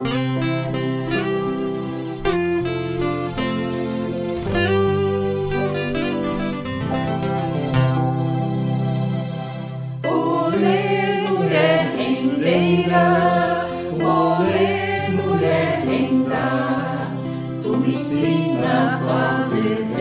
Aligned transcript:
Olê, 0.00 0.12
mulher 11.28 11.96
rendeira, 11.96 13.66
olê, 14.00 15.08
mulher 15.10 15.82
renda, 15.84 17.10
tu 17.60 17.76
me 17.76 17.94
ensina 17.94 18.94
a 18.94 18.98
fazer 19.00 19.97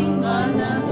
semana. 0.00 0.89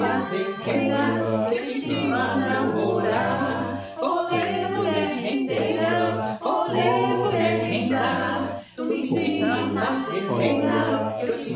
fazer 0.00 0.54
renda, 0.64 1.52
eu 1.52 1.66
te 1.66 1.76
ensino 1.76 2.14
a 2.14 2.36
namorar. 2.36 3.84
Olê, 4.00 4.68
mulher 4.74 5.16
rendeira, 5.16 6.38
olê, 6.42 7.14
mulher 7.16 7.62
renda, 7.62 8.62
tu 8.74 8.84
me 8.84 9.00
ensina 9.00 9.54
a 9.54 9.68
fazer 9.68 10.28
renda, 10.32 11.16
eu 11.20 11.36
te 11.36 11.50